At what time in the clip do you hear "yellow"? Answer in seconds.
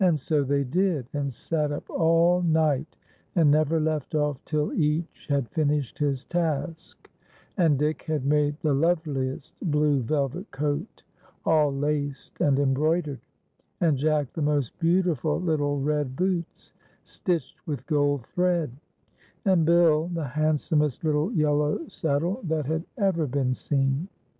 21.31-21.87